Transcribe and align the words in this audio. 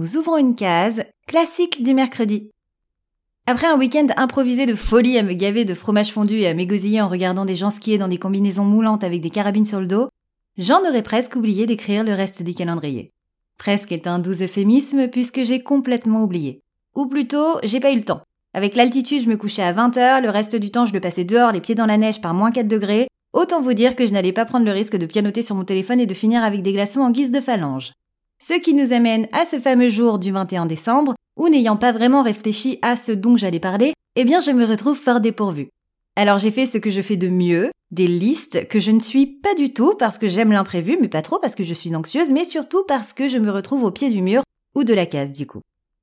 Nous 0.00 0.16
ouvrons 0.16 0.38
une 0.38 0.54
case 0.54 1.02
classique 1.26 1.82
du 1.82 1.92
mercredi. 1.92 2.50
Après 3.46 3.66
un 3.66 3.76
week-end 3.76 4.06
improvisé 4.16 4.64
de 4.64 4.74
folie 4.74 5.18
à 5.18 5.22
me 5.22 5.34
gaver 5.34 5.66
de 5.66 5.74
fromage 5.74 6.10
fondu 6.10 6.38
et 6.38 6.46
à 6.46 6.54
m'égosiller 6.54 7.02
en 7.02 7.08
regardant 7.10 7.44
des 7.44 7.54
gens 7.54 7.68
skier 7.68 7.98
dans 7.98 8.08
des 8.08 8.16
combinaisons 8.16 8.64
moulantes 8.64 9.04
avec 9.04 9.20
des 9.20 9.28
carabines 9.28 9.66
sur 9.66 9.78
le 9.78 9.86
dos, 9.86 10.08
j'en 10.56 10.80
aurais 10.88 11.02
presque 11.02 11.36
oublié 11.36 11.66
d'écrire 11.66 12.02
le 12.02 12.14
reste 12.14 12.42
du 12.42 12.54
calendrier. 12.54 13.10
Presque 13.58 13.92
est 13.92 14.06
un 14.06 14.20
doux 14.20 14.40
euphémisme 14.40 15.08
puisque 15.08 15.42
j'ai 15.42 15.62
complètement 15.62 16.22
oublié. 16.22 16.62
Ou 16.96 17.04
plutôt, 17.04 17.58
j'ai 17.62 17.78
pas 17.78 17.92
eu 17.92 17.96
le 17.96 18.04
temps. 18.04 18.22
Avec 18.54 18.76
l'altitude, 18.76 19.22
je 19.24 19.28
me 19.28 19.36
couchais 19.36 19.60
à 19.60 19.74
20h, 19.74 20.22
le 20.22 20.30
reste 20.30 20.56
du 20.56 20.70
temps, 20.70 20.86
je 20.86 20.94
le 20.94 21.00
passais 21.00 21.24
dehors, 21.24 21.52
les 21.52 21.60
pieds 21.60 21.74
dans 21.74 21.84
la 21.84 21.98
neige 21.98 22.22
par 22.22 22.32
moins 22.32 22.52
4 22.52 22.66
degrés. 22.66 23.06
Autant 23.34 23.60
vous 23.60 23.74
dire 23.74 23.96
que 23.96 24.06
je 24.06 24.14
n'allais 24.14 24.32
pas 24.32 24.46
prendre 24.46 24.64
le 24.64 24.72
risque 24.72 24.96
de 24.96 25.04
pianoter 25.04 25.42
sur 25.42 25.56
mon 25.56 25.64
téléphone 25.64 26.00
et 26.00 26.06
de 26.06 26.14
finir 26.14 26.42
avec 26.42 26.62
des 26.62 26.72
glaçons 26.72 27.02
en 27.02 27.10
guise 27.10 27.32
de 27.32 27.42
phalange. 27.42 27.92
Ce 28.42 28.54
qui 28.54 28.72
nous 28.72 28.94
amène 28.94 29.28
à 29.32 29.44
ce 29.44 29.60
fameux 29.60 29.90
jour 29.90 30.18
du 30.18 30.32
21 30.32 30.64
décembre, 30.64 31.14
ou 31.38 31.48
n'ayant 31.50 31.76
pas 31.76 31.92
vraiment 31.92 32.22
réfléchi 32.22 32.78
à 32.80 32.96
ce 32.96 33.12
dont 33.12 33.36
j'allais 33.36 33.60
parler, 33.60 33.92
eh 34.16 34.24
bien 34.24 34.40
je 34.40 34.50
me 34.50 34.64
retrouve 34.64 34.98
fort 34.98 35.20
dépourvue. 35.20 35.68
Alors 36.16 36.38
j'ai 36.38 36.50
fait 36.50 36.64
ce 36.64 36.78
que 36.78 36.88
je 36.88 37.02
fais 37.02 37.16
de 37.16 37.28
mieux, 37.28 37.70
des 37.90 38.06
listes 38.06 38.66
que 38.66 38.80
je 38.80 38.92
ne 38.92 38.98
suis 38.98 39.26
pas 39.26 39.54
du 39.54 39.74
tout 39.74 39.94
parce 39.98 40.16
que 40.16 40.26
j'aime 40.26 40.52
l'imprévu, 40.52 40.96
mais 40.98 41.08
pas 41.08 41.20
trop 41.20 41.38
parce 41.38 41.54
que 41.54 41.64
je 41.64 41.74
suis 41.74 41.94
anxieuse, 41.94 42.32
mais 42.32 42.46
surtout 42.46 42.82
parce 42.88 43.12
que 43.12 43.28
je 43.28 43.36
me 43.36 43.50
retrouve 43.50 43.84
au 43.84 43.90
pied 43.90 44.08
du 44.08 44.22
mur 44.22 44.42
ou 44.74 44.84
de 44.84 44.94
la 44.94 45.04
case 45.04 45.32
du 45.32 45.46
coup. 45.46 45.60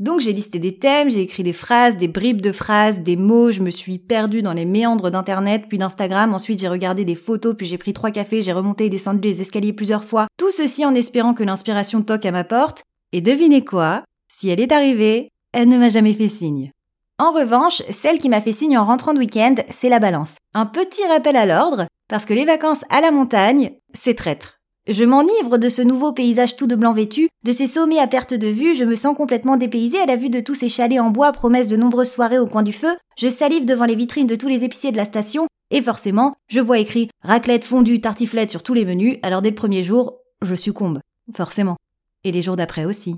Donc 0.00 0.20
j'ai 0.20 0.32
listé 0.32 0.58
des 0.58 0.78
thèmes, 0.78 1.10
j'ai 1.10 1.20
écrit 1.20 1.42
des 1.42 1.52
phrases, 1.52 1.98
des 1.98 2.08
bribes 2.08 2.40
de 2.40 2.52
phrases, 2.52 3.00
des 3.00 3.16
mots, 3.16 3.50
je 3.50 3.60
me 3.60 3.70
suis 3.70 3.98
perdue 3.98 4.40
dans 4.40 4.54
les 4.54 4.64
méandres 4.64 5.10
d'internet, 5.10 5.66
puis 5.68 5.76
d'Instagram, 5.76 6.32
ensuite 6.32 6.58
j'ai 6.58 6.68
regardé 6.68 7.04
des 7.04 7.14
photos, 7.14 7.54
puis 7.54 7.66
j'ai 7.66 7.76
pris 7.76 7.92
trois 7.92 8.10
cafés, 8.10 8.40
j'ai 8.40 8.54
remonté 8.54 8.86
et 8.86 8.88
descendu 8.88 9.28
les 9.28 9.42
escaliers 9.42 9.74
plusieurs 9.74 10.04
fois, 10.04 10.26
tout 10.38 10.50
ceci 10.50 10.86
en 10.86 10.94
espérant 10.94 11.34
que 11.34 11.44
l'inspiration 11.44 12.00
toque 12.00 12.24
à 12.24 12.30
ma 12.30 12.44
porte, 12.44 12.82
et 13.12 13.20
devinez 13.20 13.62
quoi? 13.62 14.02
Si 14.26 14.48
elle 14.48 14.60
est 14.60 14.72
arrivée, 14.72 15.28
elle 15.52 15.68
ne 15.68 15.76
m'a 15.76 15.90
jamais 15.90 16.14
fait 16.14 16.28
signe. 16.28 16.70
En 17.18 17.32
revanche, 17.32 17.82
celle 17.90 18.18
qui 18.18 18.30
m'a 18.30 18.40
fait 18.40 18.52
signe 18.52 18.78
en 18.78 18.86
rentrant 18.86 19.12
de 19.12 19.18
week-end, 19.18 19.56
c'est 19.68 19.90
la 19.90 19.98
balance. 19.98 20.36
Un 20.54 20.64
petit 20.64 21.04
rappel 21.08 21.36
à 21.36 21.44
l'ordre, 21.44 21.84
parce 22.08 22.24
que 22.24 22.32
les 22.32 22.46
vacances 22.46 22.84
à 22.88 23.02
la 23.02 23.10
montagne, 23.10 23.72
c'est 23.92 24.14
traître. 24.14 24.59
Je 24.86 25.04
m'enivre 25.04 25.58
de 25.58 25.68
ce 25.68 25.82
nouveau 25.82 26.12
paysage 26.12 26.56
tout 26.56 26.66
de 26.66 26.74
blanc 26.74 26.92
vêtu, 26.92 27.28
de 27.44 27.52
ces 27.52 27.66
sommets 27.66 27.98
à 27.98 28.06
perte 28.06 28.32
de 28.32 28.46
vue, 28.46 28.74
je 28.74 28.84
me 28.84 28.96
sens 28.96 29.14
complètement 29.14 29.58
dépaysée 29.58 30.00
à 30.00 30.06
la 30.06 30.16
vue 30.16 30.30
de 30.30 30.40
tous 30.40 30.54
ces 30.54 30.70
chalets 30.70 31.00
en 31.00 31.10
bois, 31.10 31.32
promesses 31.32 31.68
de 31.68 31.76
nombreuses 31.76 32.10
soirées 32.10 32.38
au 32.38 32.46
coin 32.46 32.62
du 32.62 32.72
feu, 32.72 32.96
je 33.18 33.28
salive 33.28 33.66
devant 33.66 33.84
les 33.84 33.94
vitrines 33.94 34.26
de 34.26 34.36
tous 34.36 34.48
les 34.48 34.64
épiciers 34.64 34.90
de 34.90 34.96
la 34.96 35.04
station, 35.04 35.46
et 35.70 35.82
forcément, 35.82 36.34
je 36.48 36.60
vois 36.60 36.78
écrit 36.78 37.10
raclette, 37.22 37.66
fondue, 37.66 38.00
tartiflette 38.00 38.50
sur 38.50 38.62
tous 38.62 38.74
les 38.74 38.86
menus, 38.86 39.18
alors 39.22 39.42
dès 39.42 39.50
le 39.50 39.54
premier 39.54 39.82
jour, 39.82 40.16
je 40.40 40.54
succombe. 40.54 41.00
Forcément. 41.34 41.76
Et 42.24 42.32
les 42.32 42.42
jours 42.42 42.56
d'après 42.56 42.86
aussi. 42.86 43.16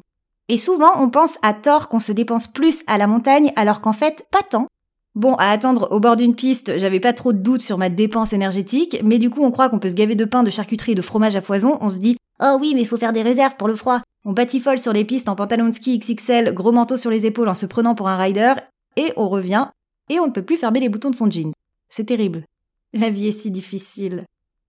Et 0.49 0.59
souvent, 0.59 0.91
on 0.97 1.11
pense 1.11 1.39
à 1.43 1.55
tort 1.55 1.89
qu'on 1.89 2.01
se 2.01 2.13
dépense 2.13 2.49
plus 2.49 2.83
à 2.89 2.99
la 2.99 3.07
montagne 3.07 3.53
alors 3.57 3.81
qu'en 3.81 3.93
fait, 3.93 4.27
pas 4.31 4.43
tant. 4.43 4.67
Bon, 5.15 5.35
à 5.35 5.51
attendre 5.51 5.89
au 5.91 6.01
bord 6.01 6.17
d'une 6.17 6.35
piste, 6.35 6.79
j'avais 6.79 7.01
pas 7.01 7.13
trop 7.13 7.35
de 7.35 7.39
doutes 7.39 7.61
sur 7.61 7.77
ma 7.77 7.91
dépense 7.91 8.33
énergétique, 8.33 8.99
mais 9.05 9.19
du 9.19 9.29
coup 9.29 9.45
on 9.45 9.51
croit 9.51 9.69
qu'on 9.69 9.79
peut 9.79 9.91
se 9.91 9.95
gaver 9.95 10.15
de 10.15 10.25
pain, 10.25 10.43
de 10.43 10.51
charcuterie 10.51 10.95
de 10.95 11.03
fromage 11.03 11.37
à 11.37 11.43
foison, 11.43 11.77
on 11.83 11.91
se 11.91 11.99
dit 11.99 12.17
Oh 12.41 12.57
oui, 12.59 12.75
mais 12.75 12.87
faut 12.87 12.97
faire 12.97 13.13
des 13.13 13.23
réserves 13.23 13.57
pour 13.57 13.69
le 13.69 13.77
froid. 13.77 14.01
On 14.25 14.33
batifole 14.33 14.79
sur 14.79 14.95
les 14.95 15.05
pistes 15.05 15.29
en 15.29 15.37
pantalon 15.37 15.69
de 15.69 15.75
ski 15.75 15.99
XXL, 15.99 16.55
gros 16.55 16.73
manteau 16.73 16.97
sur 16.97 17.11
les 17.11 17.27
épaules 17.27 17.49
en 17.49 17.55
se 17.55 17.67
prenant 17.67 17.95
pour 17.95 18.09
un 18.09 18.17
rider, 18.17 18.55
et 18.97 19.13
on 19.17 19.29
revient, 19.29 19.69
et 20.09 20.19
on 20.19 20.29
ne 20.29 20.33
peut 20.33 20.43
plus 20.43 20.57
fermer 20.57 20.81
les 20.81 20.89
boutons 20.89 21.11
de 21.11 21.17
son 21.17 21.31
jean. 21.31 21.53
C'est 21.91 22.05
terrible. 22.05 22.47
La 22.95 23.11
vie 23.11 23.29
est 23.29 23.33
si 23.33 23.51
difficile. 23.51 24.25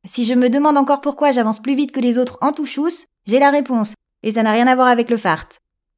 Si 0.05 0.25
je 0.25 0.33
me 0.33 0.49
demande 0.49 0.77
encore 0.77 0.99
pourquoi 0.99 1.31
j'avance 1.31 1.61
plus 1.61 1.75
vite 1.75 1.93
que 1.93 2.01
les 2.01 2.17
autres 2.17 2.37
en 2.41 2.51
touchous, 2.51 3.05
j'ai 3.27 3.39
la 3.39 3.49
réponse, 3.49 3.93
et 4.23 4.31
ça 4.31 4.43
n'a 4.43 4.51
rien 4.51 4.67
à 4.67 4.75
voir 4.75 4.87
avec 4.87 5.09
le 5.09 5.17
fart. 5.17 5.47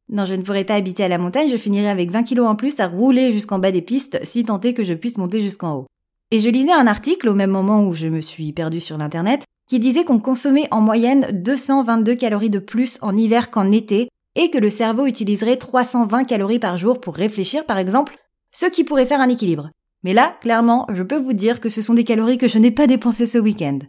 Non, 0.10 0.26
je 0.26 0.36
ne 0.36 0.44
pourrais 0.44 0.64
pas 0.64 0.76
habiter 0.76 1.04
à 1.04 1.08
la 1.08 1.18
montagne, 1.18 1.50
je 1.50 1.58
finirais 1.58 1.90
avec 1.90 2.12
20 2.12 2.24
kilos 2.24 2.48
en 2.48 2.56
plus 2.56 2.80
à 2.80 2.88
rouler 2.88 3.32
jusqu'en 3.32 3.58
bas 3.58 3.72
des 3.72 3.82
pistes, 3.82 4.20
si 4.24 4.44
tant 4.44 4.60
que 4.60 4.84
je 4.84 4.94
puisse 4.94 5.18
monter 5.18 5.42
jusqu'en 5.42 5.74
haut. 5.74 5.88
Et 6.32 6.40
je 6.40 6.50
lisais 6.50 6.72
un 6.72 6.88
article 6.88 7.30
au 7.30 7.34
même 7.34 7.50
moment 7.50 7.84
où 7.86 7.94
je 7.94 8.08
me 8.08 8.22
suis 8.22 8.52
perdue 8.54 8.80
sur 8.80 8.98
l'internet, 8.98 9.44
qui 9.68 9.80
disait 9.80 10.04
qu'on 10.04 10.20
consommait 10.20 10.68
en 10.72 10.82
moyenne 10.82 11.28
222 11.34 12.16
calories 12.16 12.50
de 12.52 12.60
plus 12.60 13.00
en 13.02 13.18
hiver 13.18 13.50
qu'en 13.50 13.72
été, 13.72 14.10
et 14.36 14.52
que 14.52 14.58
le 14.58 14.70
cerveau 14.70 15.08
utiliserait 15.08 15.58
320 15.58 16.26
calories 16.26 16.60
par 16.60 16.78
jour 16.78 17.00
pour 17.00 17.16
réfléchir 17.16 17.66
par 17.66 17.78
exemple, 17.78 18.18
ce 18.52 18.66
qui 18.66 18.84
pourrait 18.84 19.06
faire 19.06 19.22
un 19.22 19.30
équilibre. 19.30 19.70
Mais 20.04 20.14
là, 20.14 20.36
clairement, 20.42 20.86
je 20.94 21.02
peux 21.04 21.20
vous 21.20 21.34
dire 21.34 21.60
que 21.60 21.70
ce 21.70 21.82
sont 21.82 21.96
des 21.96 22.04
calories 22.04 22.38
que 22.38 22.48
je 22.48 22.60
n'ai 22.60 22.72
pas 22.72 22.86
dépensées 22.86 23.26
ce 23.26 23.40
week-end. 23.40 23.80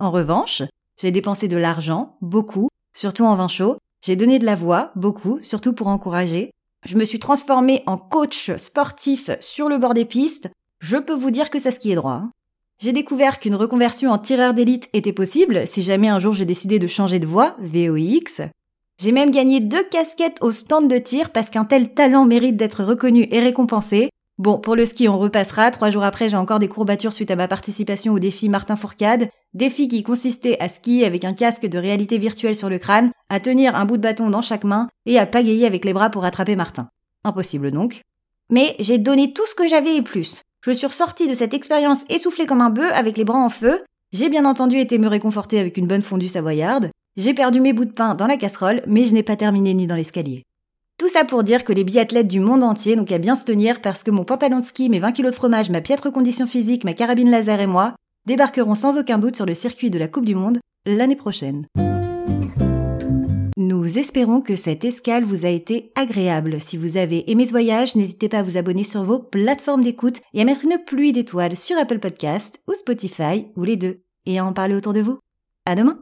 En 0.00 0.10
revanche, 0.10 0.62
j'ai 1.00 1.10
dépensé 1.10 1.46
de 1.46 1.56
l'argent, 1.56 2.16
beaucoup, 2.20 2.68
surtout 2.92 3.24
en 3.24 3.36
vin 3.36 3.48
chaud, 3.48 3.76
j'ai 4.02 4.16
donné 4.16 4.38
de 4.38 4.46
la 4.46 4.54
voix, 4.54 4.92
beaucoup, 4.96 5.38
surtout 5.42 5.72
pour 5.72 5.88
encourager. 5.88 6.50
Je 6.86 6.96
me 6.96 7.04
suis 7.04 7.18
transformée 7.18 7.82
en 7.86 7.98
coach 7.98 8.50
sportif 8.56 9.30
sur 9.40 9.68
le 9.68 9.78
bord 9.78 9.92
des 9.92 10.06
pistes. 10.06 10.50
Je 10.80 10.96
peux 10.96 11.14
vous 11.14 11.30
dire 11.30 11.50
que 11.50 11.58
ça 11.58 11.68
est 11.68 11.94
droit. 11.94 12.12
Hein. 12.12 12.30
J'ai 12.78 12.92
découvert 12.92 13.38
qu'une 13.38 13.54
reconversion 13.54 14.10
en 14.10 14.16
tireur 14.16 14.54
d'élite 14.54 14.88
était 14.94 15.12
possible 15.12 15.66
si 15.66 15.82
jamais 15.82 16.08
un 16.08 16.18
jour 16.18 16.32
j'ai 16.32 16.46
décidé 16.46 16.78
de 16.78 16.86
changer 16.86 17.18
de 17.18 17.26
voie, 17.26 17.56
VOIX. 17.60 18.48
J'ai 18.98 19.12
même 19.12 19.30
gagné 19.30 19.60
deux 19.60 19.84
casquettes 19.84 20.38
au 20.40 20.50
stand 20.50 20.88
de 20.88 20.96
tir 20.96 21.30
parce 21.30 21.50
qu'un 21.50 21.66
tel 21.66 21.92
talent 21.92 22.24
mérite 22.24 22.56
d'être 22.56 22.82
reconnu 22.82 23.28
et 23.30 23.40
récompensé. 23.40 24.08
Bon, 24.38 24.58
pour 24.58 24.76
le 24.76 24.86
ski, 24.86 25.08
on 25.08 25.18
repassera. 25.18 25.70
Trois 25.70 25.90
jours 25.90 26.04
après, 26.04 26.30
j'ai 26.30 26.38
encore 26.38 26.58
des 26.58 26.68
courbatures 26.68 27.12
suite 27.12 27.30
à 27.30 27.36
ma 27.36 27.48
participation 27.48 28.14
au 28.14 28.18
défi 28.18 28.48
Martin 28.48 28.76
Fourcade. 28.76 29.28
Défi 29.52 29.88
qui 29.88 30.04
consistait 30.04 30.60
à 30.60 30.68
skier 30.68 31.04
avec 31.04 31.24
un 31.24 31.32
casque 31.32 31.66
de 31.66 31.76
réalité 31.76 32.18
virtuelle 32.18 32.54
sur 32.54 32.70
le 32.70 32.78
crâne, 32.78 33.10
à 33.28 33.40
tenir 33.40 33.74
un 33.74 33.84
bout 33.84 33.96
de 33.96 34.02
bâton 34.02 34.30
dans 34.30 34.42
chaque 34.42 34.62
main 34.62 34.88
et 35.06 35.18
à 35.18 35.26
pagayer 35.26 35.66
avec 35.66 35.84
les 35.84 35.92
bras 35.92 36.08
pour 36.08 36.24
attraper 36.24 36.54
Martin. 36.54 36.88
Impossible 37.24 37.72
donc. 37.72 38.02
Mais 38.48 38.76
j'ai 38.78 38.98
donné 38.98 39.32
tout 39.32 39.46
ce 39.46 39.56
que 39.56 39.68
j'avais 39.68 39.96
et 39.96 40.02
plus. 40.02 40.42
Je 40.64 40.70
suis 40.70 40.86
ressortie 40.86 41.26
de 41.26 41.34
cette 41.34 41.52
expérience 41.52 42.04
essoufflée 42.08 42.46
comme 42.46 42.60
un 42.60 42.70
bœuf 42.70 42.92
avec 42.94 43.16
les 43.16 43.24
bras 43.24 43.38
en 43.40 43.48
feu. 43.48 43.82
J'ai 44.12 44.28
bien 44.28 44.44
entendu 44.44 44.78
été 44.78 44.98
me 44.98 45.08
réconforter 45.08 45.58
avec 45.58 45.76
une 45.76 45.88
bonne 45.88 46.02
fondue 46.02 46.28
savoyarde. 46.28 46.90
J'ai 47.16 47.34
perdu 47.34 47.60
mes 47.60 47.72
bouts 47.72 47.86
de 47.86 47.92
pain 47.92 48.14
dans 48.14 48.28
la 48.28 48.36
casserole, 48.36 48.82
mais 48.86 49.02
je 49.02 49.14
n'ai 49.14 49.24
pas 49.24 49.36
terminé 49.36 49.74
nu 49.74 49.88
dans 49.88 49.96
l'escalier. 49.96 50.44
Tout 50.96 51.08
ça 51.08 51.24
pour 51.24 51.42
dire 51.42 51.64
que 51.64 51.72
les 51.72 51.82
biathlètes 51.82 52.28
du 52.28 52.38
monde 52.38 52.62
entier 52.62 52.94
n'ont 52.94 53.04
qu'à 53.04 53.18
bien 53.18 53.34
se 53.34 53.46
tenir 53.46 53.80
parce 53.80 54.04
que 54.04 54.12
mon 54.12 54.24
pantalon 54.24 54.60
de 54.60 54.64
ski, 54.64 54.88
mes 54.88 55.00
20 55.00 55.12
kilos 55.12 55.32
de 55.32 55.36
fromage, 55.36 55.70
ma 55.70 55.80
piètre 55.80 56.12
condition 56.12 56.46
physique, 56.46 56.84
ma 56.84 56.92
carabine 56.92 57.30
laser 57.30 57.58
et 57.58 57.66
moi 57.66 57.94
débarqueront 58.26 58.74
sans 58.74 58.98
aucun 58.98 59.18
doute 59.18 59.36
sur 59.36 59.46
le 59.46 59.54
circuit 59.54 59.90
de 59.90 59.98
la 59.98 60.08
Coupe 60.08 60.24
du 60.24 60.34
Monde 60.34 60.58
l'année 60.86 61.16
prochaine. 61.16 61.66
Nous 63.56 63.98
espérons 63.98 64.40
que 64.40 64.56
cette 64.56 64.84
escale 64.84 65.24
vous 65.24 65.44
a 65.44 65.50
été 65.50 65.92
agréable. 65.94 66.60
Si 66.60 66.78
vous 66.78 66.96
avez 66.96 67.30
aimé 67.30 67.44
ce 67.44 67.50
voyage, 67.50 67.94
n'hésitez 67.94 68.28
pas 68.28 68.38
à 68.38 68.42
vous 68.42 68.56
abonner 68.56 68.84
sur 68.84 69.04
vos 69.04 69.18
plateformes 69.18 69.84
d'écoute 69.84 70.20
et 70.32 70.40
à 70.40 70.44
mettre 70.44 70.64
une 70.64 70.82
pluie 70.82 71.12
d'étoiles 71.12 71.56
sur 71.56 71.76
Apple 71.76 71.98
Podcast 71.98 72.62
ou 72.66 72.74
Spotify 72.74 73.48
ou 73.56 73.64
les 73.64 73.76
deux 73.76 74.00
et 74.24 74.38
à 74.38 74.44
en 74.46 74.54
parler 74.54 74.74
autour 74.74 74.94
de 74.94 75.00
vous. 75.00 75.18
À 75.66 75.74
demain! 75.74 75.98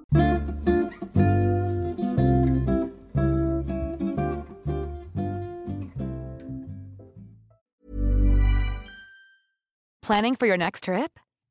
Planning 10.03 10.37
for 10.37 10.47
your 10.47 10.56
next 10.56 10.85
trip? 10.85 11.19